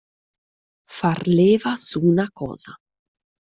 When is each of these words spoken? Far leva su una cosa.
Far 0.89 1.21
leva 1.27 1.77
su 1.77 1.99
una 2.01 2.27
cosa. 2.31 2.75